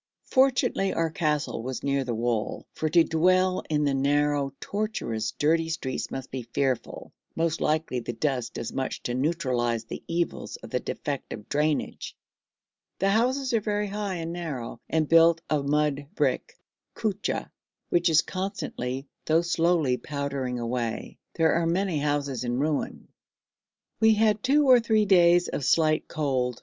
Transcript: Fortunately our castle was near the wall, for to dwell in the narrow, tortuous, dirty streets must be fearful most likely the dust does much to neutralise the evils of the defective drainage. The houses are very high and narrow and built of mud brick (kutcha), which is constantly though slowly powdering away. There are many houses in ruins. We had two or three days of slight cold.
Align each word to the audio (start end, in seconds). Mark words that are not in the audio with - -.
Fortunately 0.25 0.91
our 0.91 1.11
castle 1.11 1.61
was 1.61 1.83
near 1.83 2.03
the 2.03 2.15
wall, 2.15 2.65
for 2.73 2.89
to 2.89 3.03
dwell 3.03 3.61
in 3.69 3.83
the 3.83 3.93
narrow, 3.93 4.51
tortuous, 4.59 5.31
dirty 5.33 5.69
streets 5.69 6.09
must 6.09 6.31
be 6.31 6.41
fearful 6.41 7.13
most 7.35 7.61
likely 7.61 7.99
the 7.99 8.11
dust 8.13 8.55
does 8.55 8.73
much 8.73 9.03
to 9.03 9.13
neutralise 9.13 9.83
the 9.83 10.01
evils 10.07 10.55
of 10.55 10.71
the 10.71 10.79
defective 10.79 11.47
drainage. 11.49 12.17
The 12.97 13.11
houses 13.11 13.53
are 13.53 13.61
very 13.61 13.85
high 13.89 14.15
and 14.15 14.33
narrow 14.33 14.81
and 14.89 15.07
built 15.07 15.39
of 15.51 15.67
mud 15.69 16.07
brick 16.15 16.55
(kutcha), 16.95 17.51
which 17.89 18.09
is 18.09 18.23
constantly 18.23 19.07
though 19.27 19.43
slowly 19.43 19.97
powdering 19.97 20.57
away. 20.57 21.19
There 21.35 21.53
are 21.53 21.67
many 21.67 21.99
houses 21.99 22.43
in 22.43 22.57
ruins. 22.57 23.07
We 23.99 24.15
had 24.15 24.41
two 24.41 24.65
or 24.67 24.79
three 24.79 25.05
days 25.05 25.47
of 25.47 25.63
slight 25.63 26.07
cold. 26.07 26.59